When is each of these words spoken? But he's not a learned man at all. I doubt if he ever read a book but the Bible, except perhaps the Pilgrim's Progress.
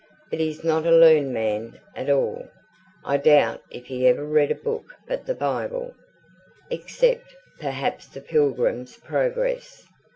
But 0.31 0.39
he's 0.39 0.63
not 0.63 0.87
a 0.87 0.91
learned 0.91 1.31
man 1.31 1.79
at 1.95 2.09
all. 2.09 2.49
I 3.05 3.17
doubt 3.17 3.61
if 3.69 3.85
he 3.85 4.07
ever 4.07 4.25
read 4.25 4.49
a 4.49 4.55
book 4.55 4.95
but 5.07 5.27
the 5.27 5.35
Bible, 5.35 5.93
except 6.71 7.35
perhaps 7.59 8.07
the 8.07 8.21
Pilgrim's 8.21 8.97
Progress. 8.97 9.85